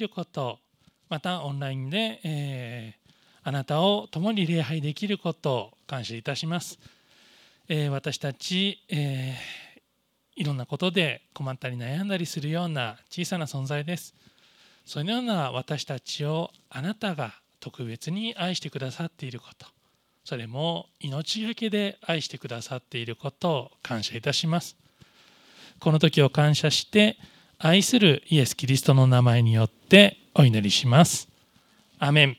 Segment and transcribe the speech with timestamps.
[0.00, 0.58] ること
[1.08, 3.10] またオンラインで、えー、
[3.42, 6.78] あなたを共に礼拝できることを感謝いたします。
[7.68, 14.14] えー、私たち、えー、いろんなことで困ったり悩んだりするような小さな存在です。
[14.84, 19.66] そのような私たちをあなたが特別に愛してくださっていること
[20.24, 24.76] それも命がけで愛してくださっていることを感謝いたします
[25.78, 27.16] この時を感謝して
[27.62, 31.28] 愛するイエス・キリストの名前によってお祈りします
[31.98, 32.36] アメン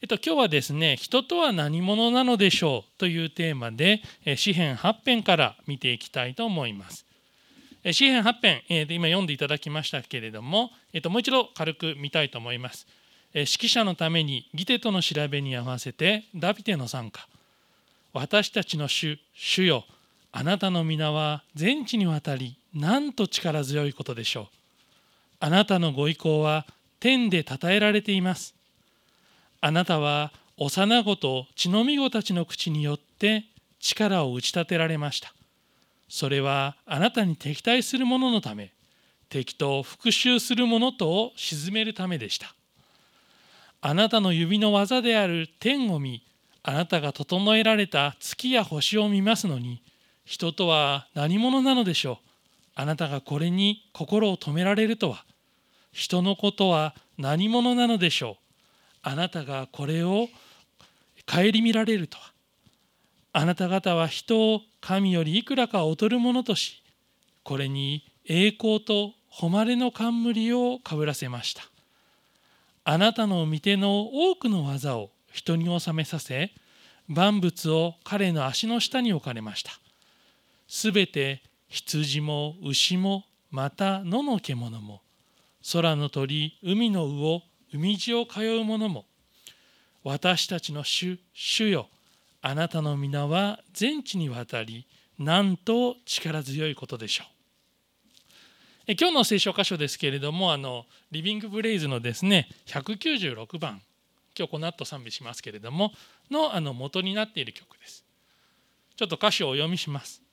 [0.00, 4.02] えっと、今日はですね、人とは何者なのでしょうというテーマで、
[4.36, 7.06] 詩編8編から見ていきたいと思います。
[7.90, 12.86] 詩編8編、え今読んでいただきましたけれども、えっと、もう一度軽く見たいと思います。
[13.32, 17.26] 指揮者のためにギテとの調べに合わせてダビデの参加
[18.12, 19.84] 私たちの主主よ
[20.32, 24.46] あなたの皆は全地にわたりなんと力強いことでしょう。
[25.40, 26.66] あなたのご意向は
[26.98, 28.54] 天で称えられています。
[29.60, 33.44] あなたは幼子と血のみ子たちの口によって
[33.80, 35.32] 力を打ち立てられました。
[36.08, 38.72] それはあなたに敵対する者のため
[39.28, 42.54] 敵と復讐する者とを鎮めるためでした。
[43.80, 46.22] あなたの指の技である天を見
[46.62, 49.82] あなたが整えられた月や星を見ますのに
[50.24, 52.33] 人とは何者なのでしょう。
[52.74, 55.24] あなたがこれに心を止められるとは。
[55.92, 58.44] 人のことは何者なのでしょう。
[59.02, 60.28] あなたがこれを
[61.26, 62.32] 顧みられるとは。
[63.32, 66.82] あなた方は人を神よりいくらか劣るものとし
[67.42, 71.62] これに栄光と誉れの冠をかぶらせました。
[72.84, 76.52] あなたの御手の多くの技を人に収めさせ
[77.08, 79.72] 万物を彼の足の下に置かれました。
[80.68, 81.42] すべて
[81.74, 85.02] 羊も牛もまた野の獣も
[85.72, 87.42] 空の鳥海の魚
[87.72, 89.06] 海地を通う者も
[90.04, 91.88] 私たちの主主よ
[92.42, 94.86] あなたの皆は全地にわたり
[95.18, 97.26] なんと力強いことでしょう。
[98.86, 103.80] え今日の聖書箇所ですけれどもあのリビング・ブレイズのですね196番
[104.38, 105.90] 今日この後賛美しますけれども
[106.30, 108.04] のあの元になっている曲です。
[108.94, 110.23] ちょっと歌詞をお読みします。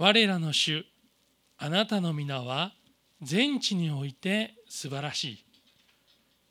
[0.00, 0.86] 我らの主
[1.58, 2.72] あなたの皆は
[3.20, 5.44] 全地において素晴らしい。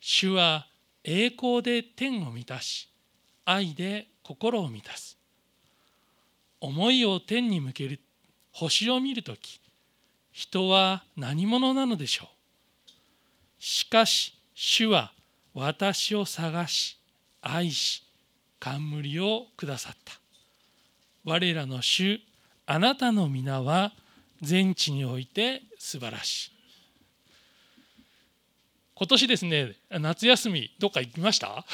[0.00, 0.66] 主は
[1.02, 2.90] 栄光で天を満たし
[3.46, 5.16] 愛で心を満たす。
[6.60, 8.00] 思いを天に向ける
[8.52, 9.62] 星を見るとき
[10.30, 13.62] 人は何者なのでしょう。
[13.62, 15.12] しかし主は
[15.54, 16.98] 私を探し
[17.40, 18.04] 愛し
[18.60, 20.12] 冠をくださった。
[21.24, 22.20] 我らの主
[22.70, 23.92] あなたの皆は
[24.42, 26.52] 全地において素晴らしい。
[28.94, 31.64] 今年ですね夏休みどっか行きました？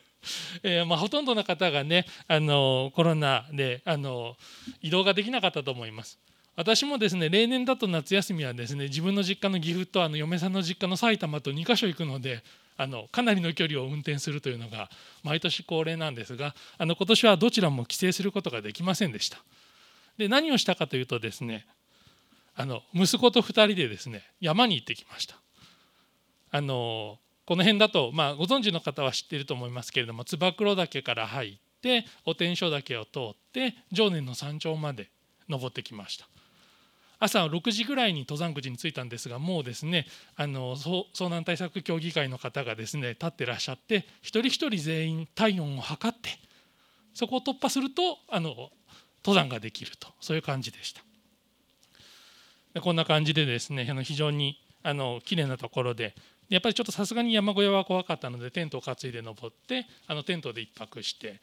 [0.64, 4.34] えー、まあ、ほとんどの方がねあのコロナであの
[4.80, 6.18] 移動ができなかったと思います。
[6.56, 12.42] 私もですね例年だと夏休みはですね自分の実家の岐阜とあの嫁さんの実家の埼玉と2か所行くので
[12.78, 14.90] あのかなりの距離を運転するというのが
[15.22, 19.42] 毎年恒例なんですがあの今年はどちらも帰省することができませんでした。
[20.20, 21.66] で何をしたかというとですね
[22.54, 25.36] あの息子と2人でですね山に行ってきました。
[26.52, 35.10] あのこの辺だと、まあ、ご存知の方は知っていると思いますけれども燕岳から入ってお天正岳を通って常年の山頂まで
[35.48, 36.28] 登ってきました。
[37.18, 40.06] 朝6時ぐらいに登山口に着いたんですがもうですね
[40.36, 46.30] あの遭難対策協議会の方がですね立ってらっしゃって一人一人全員体温を測って
[47.14, 48.70] そこを突破するとあの
[49.24, 50.08] 登山ができると。
[50.20, 51.02] そういう感じでした。
[52.74, 56.14] でこんな感じでですね非常にあの綺麗なところで
[56.48, 61.40] やっぱりちょっとさすがに山小屋は怖かったのでテントを担いで登ってあのテントで1泊して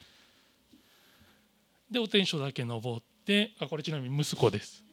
[1.91, 4.83] でお天正だけ登ってあこれちなみに息子です。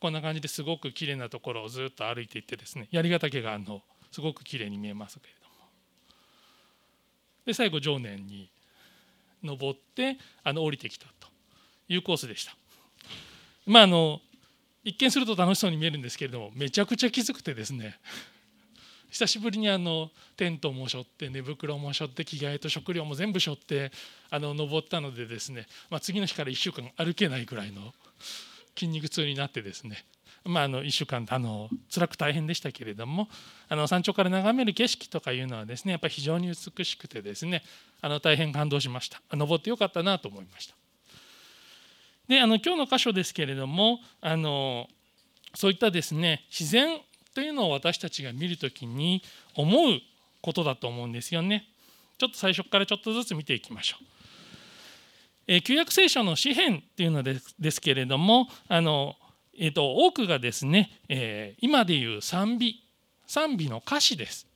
[0.00, 3.80] こんな感じですごく綺麗なところをずっと歩いていってですね槍ヶ岳があの
[4.12, 5.54] すごく綺麗に見えますけれども。
[7.46, 8.50] で最後常念に
[9.44, 11.28] 登ってあの降りてきたと
[11.88, 12.56] いうコースでした。
[13.66, 14.20] まああの
[14.84, 17.98] 一見すると楽しそうに見えるんですけれどもめちゃくちゃきつくてですね
[19.10, 23.92] 久しぶりにあのテントも背負って寝袋も背負って着替えと食料も全部背負って
[24.28, 27.94] あの登ったのでですね、まあ、次の日から1週間歩けないぐらいの
[28.76, 30.04] 筋肉痛になってですね
[30.46, 33.28] まあ、あの1週間あの辛く大変でしたけれども
[33.68, 37.62] あの山頂から眺める景色とかいうのはですねやっぱり非常に美しくてですね
[38.04, 40.74] あの大変感動しました登ってよかったなと思いました
[42.28, 44.88] であの今日の箇所ですけれどもあの
[45.54, 46.98] そういったですね自然
[47.34, 49.22] というのを私たちが見るときに
[49.54, 50.00] 思う
[50.42, 51.64] ことだと思うんですよね。
[52.18, 54.04] ちょっと最初からちょっとずつ見ていきましょう。
[55.46, 59.16] えー、旧約聖書の詩篇っていうのですですけれどもあの、
[59.58, 62.82] えーと、多くがですね、えー、今でいう賛美
[63.26, 64.46] 賛美の歌詞です。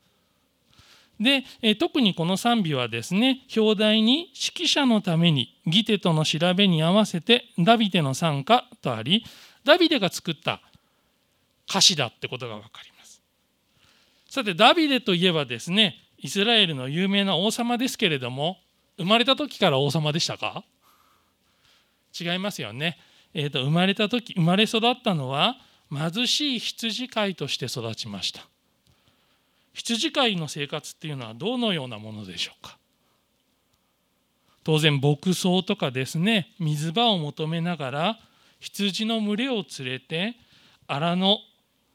[1.20, 9.24] で、え、特にこの賛美はですね表題に指揮者のためにギテとの調べに合わせてダビデの賛歌とあり
[9.64, 10.60] ダビデが作った
[11.68, 13.20] 歌詞だってことが分かります。
[14.28, 18.58] さてダビデといえばですねイスラエルの有名な王様ですけれども
[18.96, 20.64] 生まれた時から王様でしたか？
[22.18, 22.98] 違いますよね。
[23.34, 25.56] えーと、生まれた時生まれ育ったのは
[25.90, 28.40] 貧しい羊飼いとして育ちました。
[29.78, 32.76] 羊飼いの生活っていうのはどのようなものでしょうか？
[34.64, 38.18] 当然牧草とかですね水場を求めながら
[38.58, 40.34] 羊の群れを連れて
[40.88, 41.38] 荒野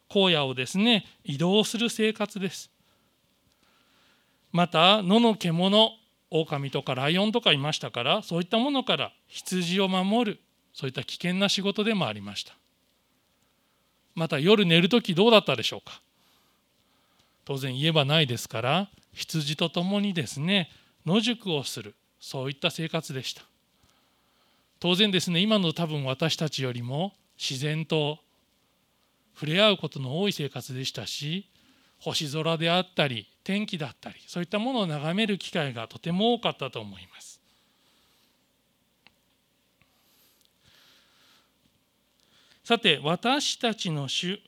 [0.10, 2.72] 荒野をですね移動する生活です。
[4.54, 5.92] また野の獣
[6.32, 10.40] 狼とかライオンとかいましたからそういったものから羊を守る
[10.74, 12.54] そういった危険な仕事でもありました。
[14.16, 16.02] また夜寝る時どうだったでしょうか？
[17.46, 20.70] 当然言えばないですから羊と共にですね
[21.06, 23.44] 野宿をするそういった生活でした
[24.80, 28.20] 当然ですね今の多分私たちよりも自然と
[29.34, 31.50] 触れ合うことの多い生活でしたし
[32.00, 37.42] 星空であったり天気だったりそういったものを眺める機会がとても多かったと思います。
[42.64, 44.40] さて私たちの主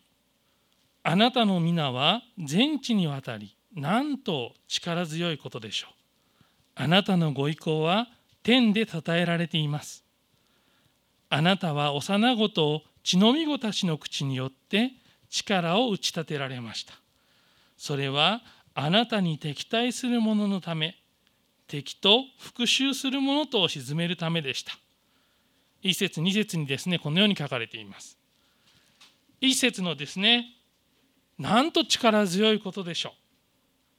[1.08, 5.94] あなたの皆は全地にわたりなんと力強いことでしょう。
[6.74, 8.08] あなたのご意向は
[8.42, 10.04] 天で称えられています。
[11.30, 14.94] あなたは幼子と血のみ子たちの口によって
[15.30, 16.96] 力を打ち立てられました。
[17.78, 18.42] それは
[18.74, 20.96] あなたに敵対する者のため
[21.68, 24.74] 敵と復讐する者とを鎮めるためでした
[25.84, 28.18] 一節二節にですねこのように書かれています
[29.40, 30.55] 一節のですね
[31.38, 33.14] なんと力強いことでしょう。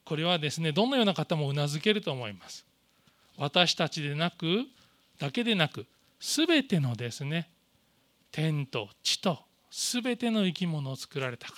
[0.05, 2.65] これはですねどのような方もうなずけると思います。
[3.37, 4.65] 私たちでなく
[5.19, 5.87] だけでなく
[6.21, 7.51] 全てのですね
[8.33, 9.39] 天と地と
[9.71, 11.57] 全ての生き物を作られた方。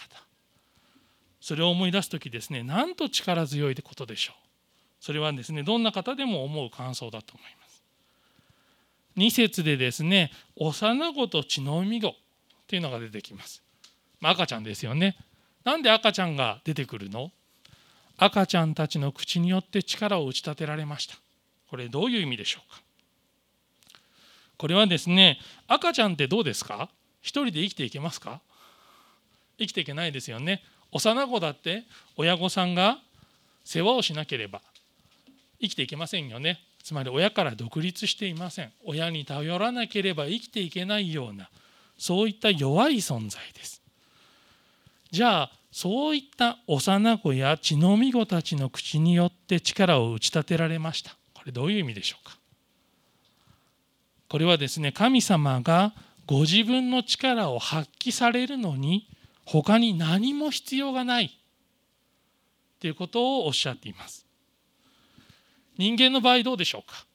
[1.40, 4.48] それを思い出す時ですねなんと力強いことでしょう。
[5.00, 7.82] それはですねどんな方でも思う感想だと思います。
[9.16, 12.14] 2節でですね幼子と血の海子
[12.66, 13.62] というのが出てきます、
[14.20, 15.16] まあ、赤ちゃんですよね。
[15.64, 17.30] なんで赤ちゃんが出てくるの？
[18.16, 21.16] 赤ちゃんたちの口によって力を打ち立てられました。
[21.70, 22.80] これどういう意味でしょうか？
[24.56, 25.38] これはですね
[25.68, 26.88] 赤ちゃんってどうですか？
[27.20, 28.40] 一人で生きていけますか？
[29.58, 30.62] 生きていけないですよね。
[30.90, 31.84] 幼子だって
[32.16, 32.98] 親御さんが
[33.64, 34.62] 世話をしなければ
[35.60, 36.60] 生きていけませんよね。
[36.82, 38.72] つまり親から独立していません。
[38.84, 41.50] 親に頼らなければ生きていけないような
[41.98, 43.77] そういった弱い存在です。
[45.10, 51.16] じゃあそういった幼子や血のみ子たちの口によって力を打ち立てられました。
[51.34, 52.36] これどういう意味でしょうか？
[54.28, 55.94] これはですね神様が
[56.26, 59.08] ご自分の力を発揮されるのに
[59.46, 61.38] 他に何も必要がない。
[62.80, 64.26] ということをおっしゃっています。
[65.78, 67.06] 人間の場合どうでしょうか？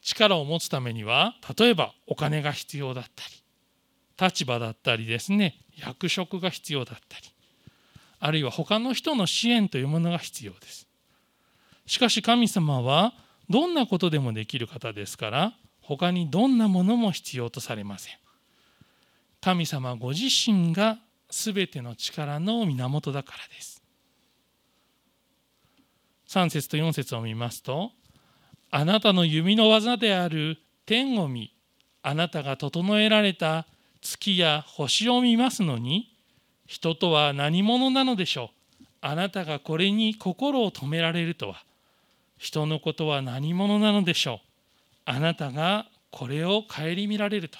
[0.00, 7.31] 力を持つためには例えばお金が必要だったり立場だったりですね役職が必要だったり
[8.24, 10.86] あるいは他の人の支援というものが必要です
[11.86, 13.12] しかし神様は
[13.50, 18.14] どんなことでもできる方ですから他にどんなものも必要とされません
[19.40, 20.98] 神様ご自身が
[21.28, 23.82] 全ての力の源だからです。
[26.28, 27.90] 3節と4節を見ますと
[28.70, 31.52] 「あなたの弓の技である天を見
[32.02, 33.66] あなたが整えられた
[34.00, 36.11] 月や星を見ますのに
[36.72, 38.44] 人とは何者なのでしょ
[38.80, 38.84] う？
[39.02, 41.62] あなたがこれに心を止められるとは。
[42.38, 44.38] 人のことは何者なのでしょう？
[45.04, 47.58] あなたがこれを顧みられると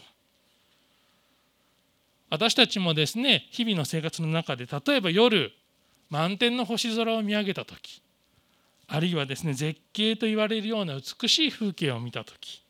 [2.30, 5.52] 私たちもですね日々の生活の中で例えば夜
[6.08, 8.00] 満天の星空を見上げた時
[8.88, 12.62] あるいはですね絶景と言われるような美しい風景を見た時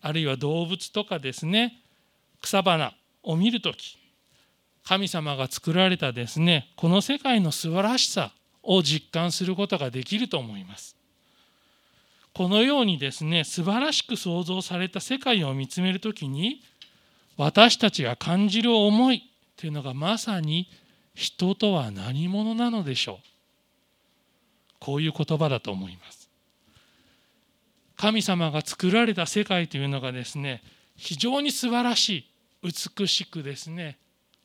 [0.00, 1.74] あるいは動物とかですね
[2.40, 3.98] 草花を見る時
[4.86, 10.96] 神様が作られたですねこの世界の素晴らしさを実感することができると思います。
[12.32, 16.60] このようにですね素晴らしく創造された世界を見つめる時に
[17.38, 19.22] 私たちが感じる思い
[19.56, 20.68] というのがまさに
[21.14, 23.26] 人とは何者なのでしょう
[24.78, 26.28] こういう言葉だと思います
[27.96, 30.62] 神様が作られた世界というのがですね
[30.94, 32.26] 非常に素晴らし
[32.62, 33.96] い美しくですね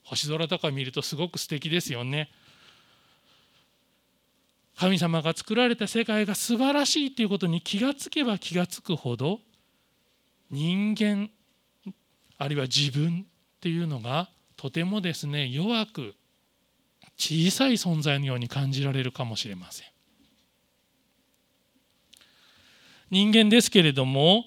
[0.04, 2.30] 星空とか見るとすごく素敵ですよね
[4.78, 9.40] 神様が作られた世界が素晴らしいということに気がつけば気がつくほど
[10.50, 11.30] 人間
[12.38, 16.16] あるいは自分っていうのがとてもですね弱く
[17.18, 19.88] 小さい存在のように感じられるかもしれません。
[23.12, 24.46] 人間ですけれども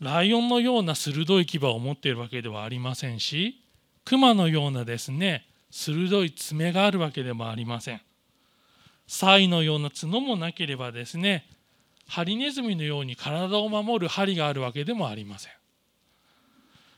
[0.00, 3.60] ライオンのような鋭い牙を持っているわけではありませんし
[4.08, 8.00] 熊のようなですね鋭い爪があるわけでもありません。
[9.06, 11.46] サイのような角もなければですね
[12.06, 15.52] ハリネズミのように体を守る針があるわけでもありません。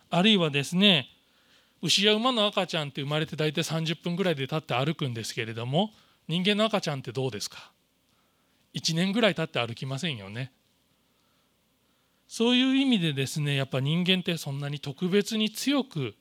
[0.08, 1.08] あるいはですね
[1.82, 5.90] 牛や馬の赤ちゃんって生まれて大体30分ぐらいで立って歩くんですけれども
[6.28, 7.72] 人間の赤ちゃんってどうですか
[8.74, 10.52] ？1年ぐらい経って歩きませんよね
[12.28, 16.14] そういう意味でですねやっぱ人間ってそんなに特別に強く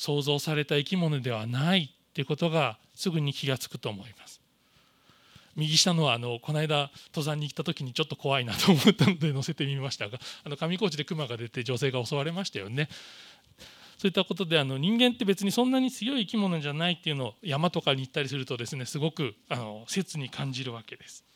[0.00, 4.40] 想像された生き物ではないってことがすぐに気が付くと思います
[5.56, 12.88] 右下のはあのこの間登山に行った時にちょっと怖いなと思ったので載せてみましたが あの上高地で熊が出て女性が襲われましたよね
[13.98, 21.26] そういったことであの人間って別にそんなに強い生き物じゃないっていうのを山とかに行ったりするとですねすごくあの切に感じるわけです。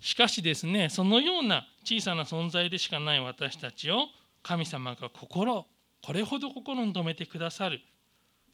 [0.00, 4.08] しかしですねそのような小さな存在でしかない私たちを
[4.42, 5.66] 神様が心
[6.02, 7.80] これほど心に留めてくださる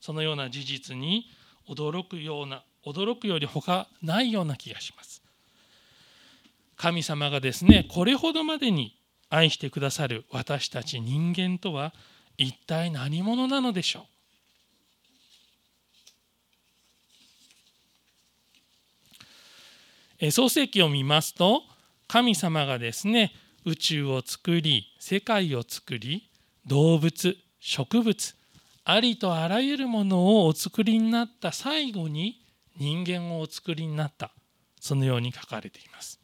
[0.00, 1.26] そのような事実に
[1.68, 5.22] 驚くような驚くより他ないような気がします。
[6.76, 8.96] 神様がですねこれほどまでに
[9.28, 11.92] 愛してくださる私たち人間とは
[12.36, 14.06] 一体何者なのでしょ
[20.22, 21.62] う創世記を見ますと
[22.08, 23.32] 神様がですね
[23.64, 26.25] 宇宙を作り世界を作り
[26.66, 28.35] 動物植物
[28.85, 32.40] ありとあらゆるものをお作りになった最後に
[32.76, 34.32] 人間をお作りになった。
[34.80, 36.20] そのように書かれています。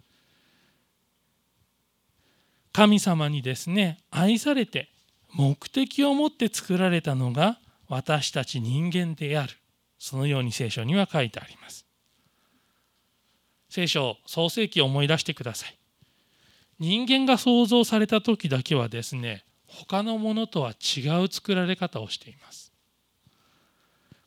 [2.72, 4.88] 神様にですね愛されて
[5.34, 7.58] 目的を持って作られたのが
[7.88, 9.54] 私たち人間である。
[9.99, 11.87] そのように聖書には書いてあります。
[13.68, 15.76] 聖書創世記を思い出してください。
[16.78, 22.72] 人間が創造された時だけはですね他のものとは違う作られ方をしています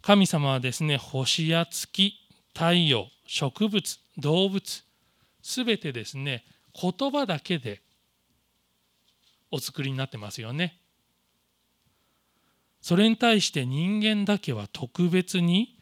[0.01, 2.13] 神様はですね星や月
[2.53, 4.83] 太陽植物動物
[5.41, 6.43] すべてですね
[6.79, 7.81] 言葉だけで
[9.51, 10.77] お作りになってますよね。
[12.81, 15.79] それに対して人間だけは特別に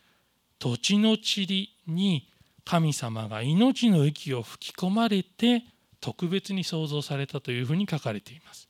[0.59, 2.29] 土地の塵に
[2.63, 5.63] 神様が命の息を吹き込まれて
[5.99, 8.69] 特別に創造されたというふうに書かれています。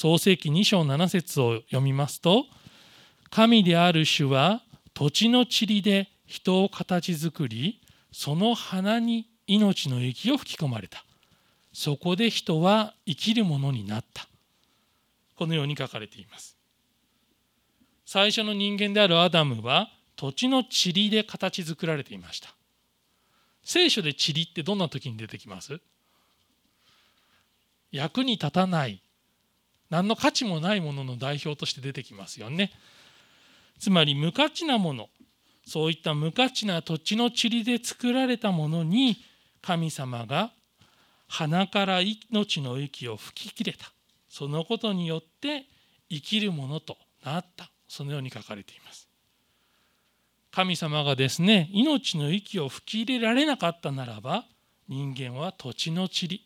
[0.00, 2.44] 創世記2章7節を読みますと
[3.30, 4.62] 神である主は
[4.94, 7.80] 土地の塵で人を形作り
[8.12, 11.04] その花に命の息を吹き込まれた。
[11.72, 14.28] そこで人は生きるものになった。
[15.34, 16.56] このように書かれています。
[18.06, 22.54] 最初の人間であるアダムは土地の塵で形作られていました。
[23.64, 25.80] 聖書で塵ってどんな時に出てきます？
[27.90, 29.02] 役に立たない。
[29.90, 32.70] 何の価値もないものの代表として出てきますよね。
[33.78, 35.08] つまり無価値なもの
[35.66, 39.18] そういった無価値な土地の塵で作られたものに
[39.60, 40.50] 神様が
[41.28, 43.92] 鼻から命の息を吹き切れた。
[44.30, 45.66] そのことによって
[46.08, 47.70] 生きるものとなった。
[47.86, 49.08] そのように書かれています。
[50.50, 54.44] 神様がですね命の息を吹き入れられなかったならば
[54.88, 56.40] 人間は土地の塵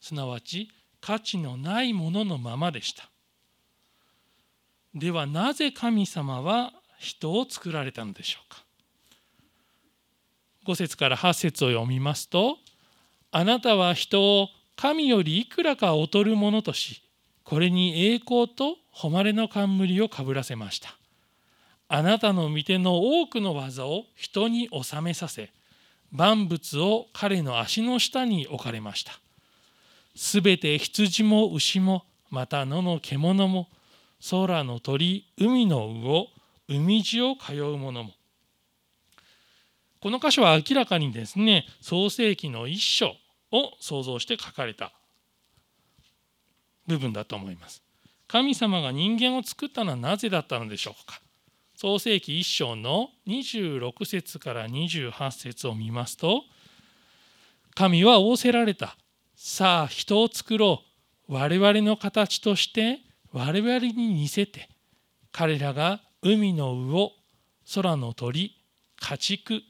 [0.00, 0.68] すなわち
[1.08, 3.08] 価値のないもののままでした。
[4.94, 8.62] ではなぜ神様は人を作られたのでしょうか。
[10.66, 12.58] 5節から8節を読みますと
[13.30, 17.02] あなたは人を神よりいくらか劣るものとし
[17.42, 20.98] これに栄光と誉れの冠をかぶらせました。
[21.88, 25.54] あなたの御手の多くの技を人に収めさせ
[26.12, 29.18] 万物を彼の足の下に置かれました。
[30.18, 33.68] すべて羊も牛もまた野の獣も
[34.30, 36.26] 空の鳥海の魚
[36.68, 38.10] 海地を通う者も。
[40.00, 43.14] この箇所は明らかにですね創世記の一章
[43.52, 44.92] を想像して書かれた
[46.88, 47.84] 部分だと思います。
[48.26, 51.20] 神様が人間を作ったのはなぜだったのでしょうか。
[51.76, 56.42] 創世紀1章の26節から28節を見ますと
[57.76, 58.96] 神は仰せられた。
[59.40, 60.82] さあ人を作ろ
[61.28, 61.32] う。
[61.32, 62.98] 我々の形として
[63.32, 64.68] 我々に似せて
[65.30, 67.12] 彼らが海の魚
[67.72, 68.56] 空の鳥
[69.00, 69.60] 家畜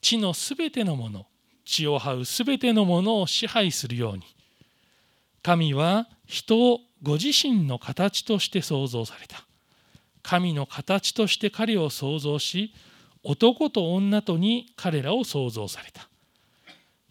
[0.00, 1.26] 地のすべてのもの
[1.64, 4.24] 地を這うすべてのものを支配するように。
[5.40, 9.46] 神は人をご自身の形として創造された。
[10.24, 12.74] 神の形として彼を創造し
[13.22, 16.08] 男と女とに彼らを創造された。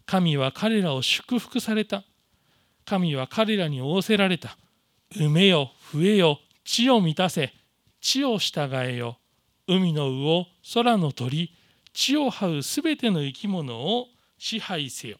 [0.06, 2.04] 神は彼らを祝福された。
[2.84, 4.56] 神は彼らに仰せられた。
[5.14, 7.52] 埋めよ増えよ地を満たせ。
[8.00, 9.18] 地を従えよ。
[9.66, 11.52] 海の魚空の鳥。
[11.92, 14.06] 地を這うすべての生き物を
[14.38, 15.18] 支配せよ。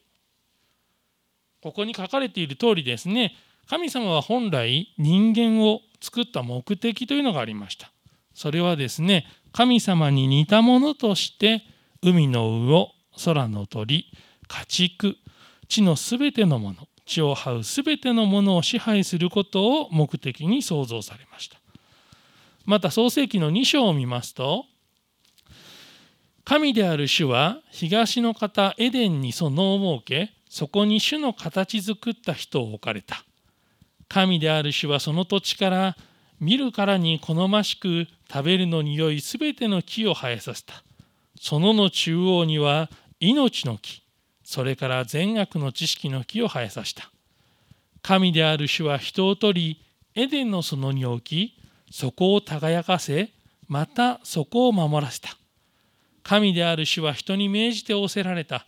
[1.61, 3.35] ここに書かれている通りですね。
[3.67, 7.91] 神様は本来人間を作った目的というのがありました。
[8.33, 11.63] それはですね神様に似たものとして
[12.01, 12.93] 海の魚
[13.25, 14.05] 空の鳥。
[14.47, 15.17] 家畜
[15.67, 21.57] 地のすべてのもの地を這うすべてのものを支配することを目的に創造されました。
[22.65, 24.65] また創世記の2章を見ますと
[26.43, 33.23] 神である主は東の方エデンに園を設けそこに主の形作った人を置かれた。
[34.09, 35.97] 神である主はその土地から
[36.39, 40.83] 見るからに好ましく食べるのに良いすべての木を生えさせた。
[41.39, 42.89] 園の中央には
[43.19, 44.01] 命の木
[44.49, 47.11] それから善悪の知識の木を生えさせた。
[48.01, 49.85] 神である主は人を取り
[50.15, 51.53] エデンの園に置き
[51.91, 53.29] そこを輝かせ
[53.67, 55.31] またそこを守らせた。
[56.23, 58.65] 神である主は人に命じて仰せられた。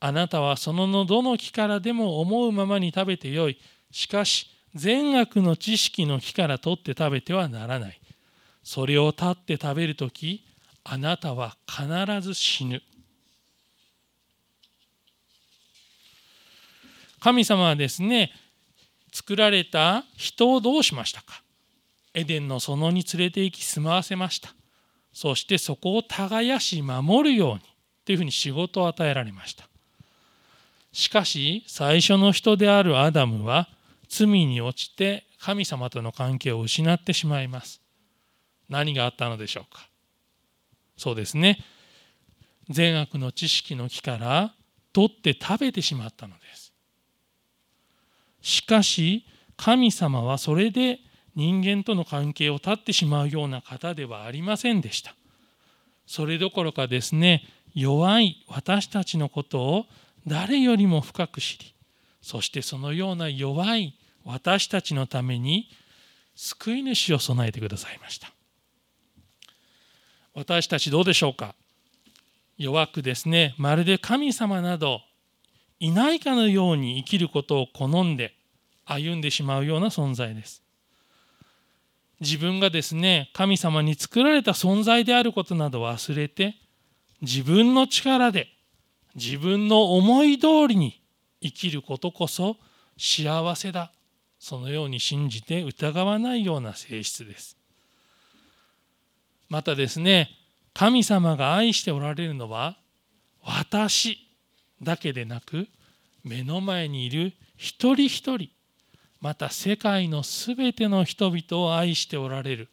[0.00, 3.58] あなたはそののどの木からでも思うままに食べてよい。
[3.90, 8.00] しかし善悪の知識の木から取って食べてはならない。
[8.64, 10.46] それを立って食べるとき
[10.84, 11.86] あなたは必
[12.22, 12.80] ず死ぬ。
[17.20, 18.32] 神様はですね
[19.12, 21.42] 作られた人をどうしましたか？
[22.14, 24.54] エデンの園に連れて行き住まわせました。
[25.12, 27.60] そしてそこを耕し守るように
[28.04, 29.68] というふうに仕事を与えられました。
[30.92, 33.68] しかし最初の人であるアダムは
[34.08, 37.80] 罪に落ちて神様との関係を失ってしまいます。
[38.68, 39.88] 何があったのでしょうか？
[40.96, 41.58] そうですね。
[42.68, 44.52] 善悪の知識の木から
[44.92, 46.67] 取って食べてしまったのです。
[48.40, 51.00] しかし神様はそれで
[51.34, 55.14] 人間との関係を断ってしまうような方ではありませんでした。
[56.06, 59.86] それどころかですね弱い私たちのことを
[60.26, 61.74] 誰よりも深く知り
[62.22, 65.68] そしてそのような弱い私たちのために
[66.34, 68.32] 救い主を備えてくださいました。
[70.34, 71.54] 私たちどうでしょうか？
[72.56, 75.00] 弱くですねまるで神様など
[75.80, 78.34] いないかのように生きることを好んで
[78.84, 80.62] 歩んでしまうような存在です。
[82.20, 86.56] 自分がですね神様に作られた存在であることなど忘れて
[87.20, 88.48] 自分の力で
[89.14, 91.00] 自分の思い通りに
[91.40, 92.56] 生きることこそ
[92.96, 93.92] 幸せだ
[94.40, 97.56] そのように信じて疑わないような性質です。
[99.48, 100.30] またですね
[100.74, 102.78] 神様が愛しておられるのは
[103.42, 104.27] 私。
[104.82, 105.68] だけでなく
[106.24, 108.50] 目の前にいる一人一人
[109.20, 112.68] また世界のすべての人々を愛しておられる。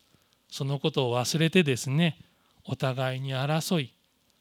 [0.50, 2.18] そのことを忘れてですね
[2.66, 3.94] お互いに争い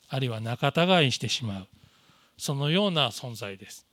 [0.09, 1.67] あるいは仲違いしてしまう。
[2.37, 3.87] そのような存在です。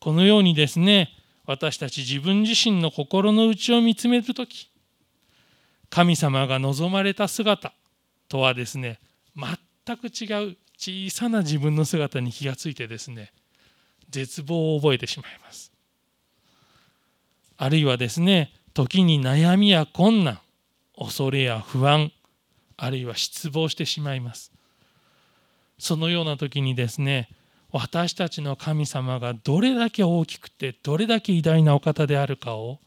[0.00, 1.10] このようにですね
[1.46, 4.70] 私たち自分自身の心の内を見つめる時
[5.90, 7.72] 神様が望まれた姿
[8.28, 8.98] とはですね
[9.36, 13.32] 全く違う小さな自分の姿に気がついてですね
[14.10, 15.72] 絶望を覚えてしまいます。
[17.56, 20.40] あるいはですね時に悩みや困難
[20.98, 22.12] 恐れや不安
[22.76, 24.52] あるいは失望してしまいます。
[25.78, 27.30] そのような時にですね
[27.70, 32.78] 私たちの神様がどれだけ大きくてどれだけ偉大なお方であるかを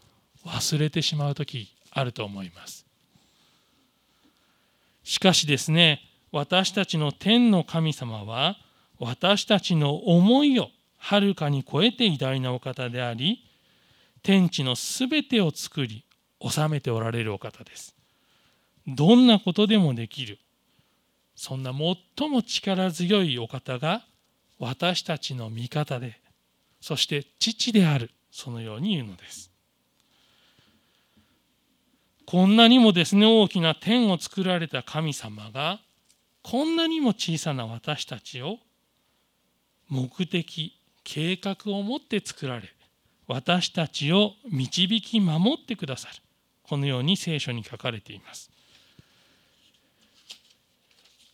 [0.46, 2.86] 忘れてしまう時あると思います。
[5.04, 8.58] しかしですね私たちの天の神様は
[9.00, 13.44] 私たちの思いをはるかに超えて偉大なお方であり
[14.24, 16.04] 天地のすべてを作り
[16.42, 17.96] 治めておられるお方です。
[18.88, 20.40] どんなことでもできる
[21.36, 24.04] そんな最も力強いお方が
[24.60, 26.20] 私たちの味方で
[26.82, 29.52] そして父であるそのように言うのです。
[32.26, 35.80] こんなにもですね大きな天を作られた神様が
[36.50, 38.60] こんなにも小さな私たちを
[39.90, 42.74] 目的計画を持って作られ
[43.28, 46.16] 私たちを導き守ってくださる。
[46.64, 48.50] このように聖書に書かれています。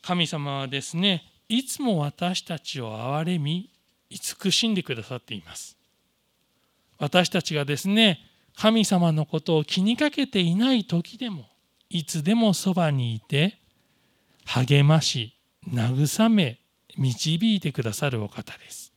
[0.02, 3.70] 神様はですねいつも私たちを憐れみ
[4.10, 5.78] 慈しんでくださっています。
[6.98, 8.20] 私たちがですね
[8.56, 11.46] 神様のことを気にかけていない時でも
[11.92, 13.60] いつでもそばにいて
[14.46, 15.36] 励まし
[15.72, 16.60] 慰め
[16.98, 18.94] 導いてくださるお方です。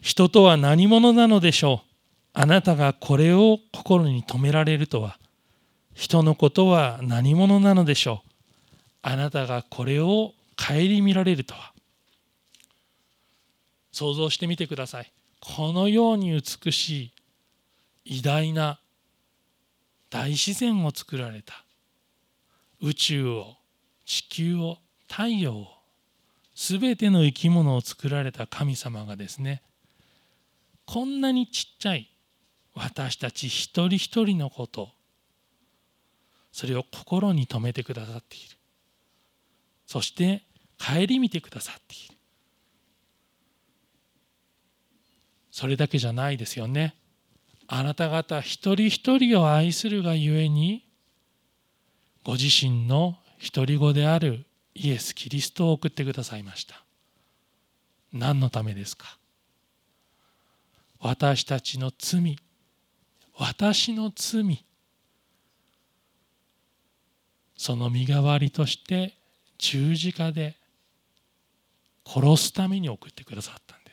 [0.00, 1.86] 人とは何者なのでしょう？
[2.32, 5.18] あなたがこれを心に留められるとは。
[5.94, 8.30] 人のことは何者なのでしょう？
[9.02, 11.72] あなたがこれを顧みられるとは。
[13.90, 15.12] 想像してみてください。
[15.40, 17.12] このように美し
[18.04, 18.78] い偉大な
[20.10, 21.64] 大自然を作られた。
[22.80, 23.56] 宇宙を
[24.04, 25.66] 地球を太陽を
[26.54, 29.62] 全ての生き物を作られた神様がですね
[30.84, 32.10] こんなにちっちゃい
[32.74, 34.90] 私たち一人一人のこと
[36.52, 38.56] それを心に留めてくださっている。
[39.86, 40.42] そして
[40.78, 42.14] 顧みてくださっている。
[45.50, 46.94] それだけじゃないですよね。
[47.68, 50.84] あなた方一人一人を愛するがゆえに
[52.24, 53.16] ご自身の
[53.54, 56.82] 独り子であるイエス・キリストを送ってくださいました。
[58.12, 59.18] 何のためですか？
[61.00, 62.38] 私たちの罪
[63.36, 64.64] 私の罪
[67.56, 69.14] その身代わりとして
[69.58, 70.56] 十字架で
[72.06, 73.85] 殺すために送ってくださったんです。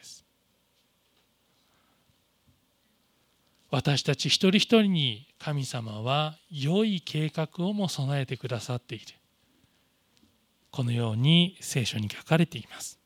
[3.73, 9.05] 私たち一人一人に神様は良い計画をも備えてくださっている。
[10.69, 12.99] このように聖書に書かれています。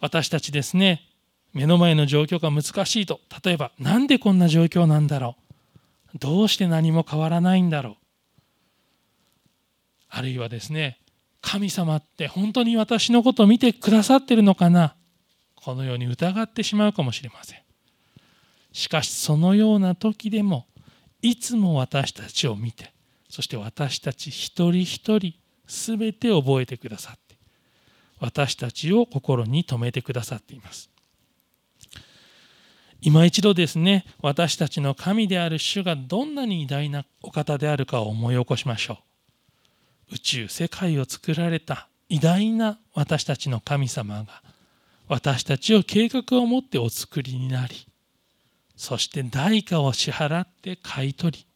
[0.00, 1.02] 私たちですね
[1.52, 5.34] 目の前の状況が難しいと例えば何でこんな状況なんだろ
[6.14, 6.18] う。
[6.20, 7.96] どうして何も変わらないんだろう。
[10.10, 11.00] あるいはですね
[11.40, 14.94] 神様って本当に私のことを見てくださってるのかな。
[15.56, 17.69] このように疑ってしまうかもしれません。
[18.72, 20.66] しかしそのような時でも
[21.22, 22.92] いつも私たちを見て
[23.28, 25.34] そして私たち一人一人
[25.66, 27.36] 全て覚えてくださって
[28.18, 30.90] 私たちを心に留めてくださっています。
[33.02, 38.98] 今一度ですね私たちの神である主がどんなに偉大なお方であるかを思い起こしましょ
[40.10, 40.16] う。
[40.16, 44.42] 宇宙世界を作られた偉大な私たちの神様が
[45.08, 47.86] 私たちを計画を持ってお作りになり
[48.80, 51.46] そして代価を支払って買い取り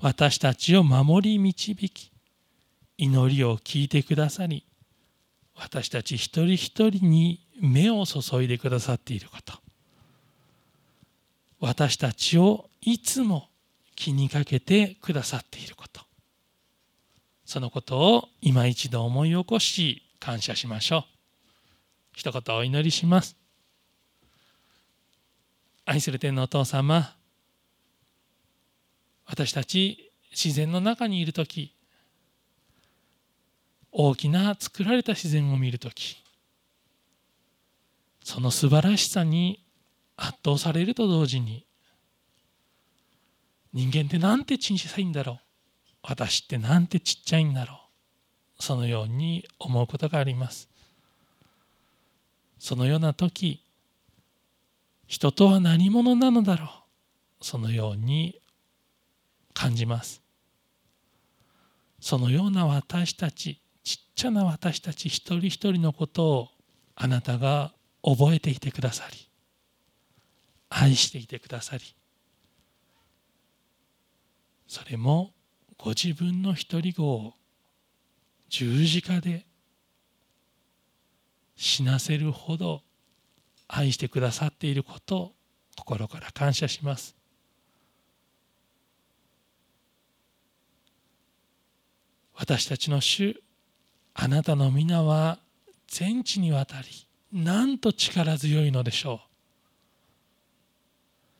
[0.00, 2.10] 私たちを守り導き
[2.96, 4.64] 祈りを聞いてくださり
[5.54, 9.52] 私たち一人一人に目を注いでくださっていること。
[11.60, 13.50] 私たちをいつも
[13.94, 16.00] 気にかけてくださっていること。
[17.44, 21.04] そのことを今一度思い起こし感謝しましょう。
[22.14, 23.41] 一言お祈りします。
[25.92, 27.14] 愛する天のお父様
[29.26, 31.74] 私たち自然の中にいる時
[33.90, 36.24] 大きな作られた自然を見る時
[38.24, 39.62] その素晴らしさに
[40.16, 41.66] 圧倒されると同時に
[43.74, 45.38] 人間ってなんて小さいんだろう
[46.04, 47.82] 私ってなんてちっちゃいんだろ
[48.58, 50.70] うそのように思うことがあります。
[52.58, 53.60] そのような時
[55.12, 57.44] 人とは何者なのだろう。
[57.44, 58.40] そのように
[59.52, 60.22] 感じます。
[62.00, 66.48] そのような私たちちっちゃな私たち一人一人のことを
[66.96, 69.28] あなたが覚えていてくださり
[70.70, 71.82] 愛していてくださり
[74.66, 75.32] それも
[75.76, 77.34] ご自分の一人子を
[78.48, 79.44] 十字架で
[81.54, 82.82] 死なせるほど
[83.74, 85.32] 愛してくださっていることを
[85.78, 87.16] 心から感謝します。
[92.34, 93.40] 私たちの主
[94.14, 95.38] あなたの皆は
[95.88, 96.88] 全地にわたり
[97.32, 99.20] なんと力強いのでしょう。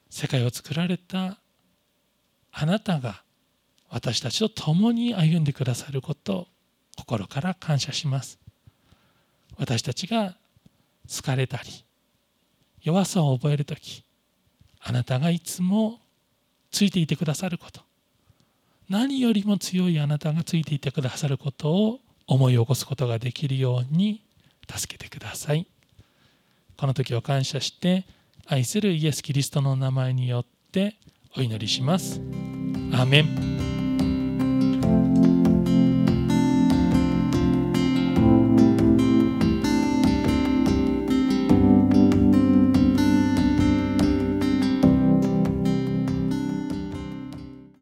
[0.08, 1.38] 世界を作られた
[2.50, 3.22] あなたが
[3.90, 6.46] 私たちと共に歩んでくださることを
[6.96, 8.38] 心から感謝します。
[9.58, 10.36] 私たちが
[11.06, 11.84] 疲れたり
[12.82, 14.04] 弱さを覚える時
[14.80, 16.00] あなたがいつも
[16.70, 17.82] ついていてくださること。
[18.88, 24.22] 何よりも強いあなたがついていてくださることを思い起こすことができるように
[24.68, 25.66] 助けてください。
[26.76, 28.04] この時を感謝して
[28.46, 30.96] 愛するイエス・キリストの名前によって
[31.36, 32.20] お祈りします。
[32.92, 33.51] アメン。